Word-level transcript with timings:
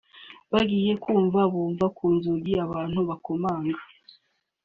Bagiye 0.53 0.91
kumva 1.03 1.39
bumva 1.53 1.85
ku 1.97 2.05
nzugi 2.15 2.53
abantu 2.65 2.99
bakomanga 3.09 3.79